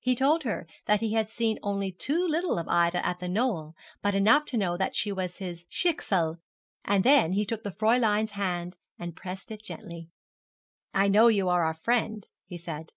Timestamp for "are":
11.48-11.64